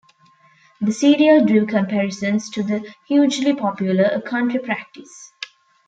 The 0.81 0.91
serial 0.93 1.45
drew 1.45 1.67
comparisons 1.67 2.49
to 2.49 2.63
the 2.63 2.91
hugely 3.05 3.53
popular 3.53 4.05
"A 4.05 4.19
Country 4.19 4.57
Practice". 4.59 5.31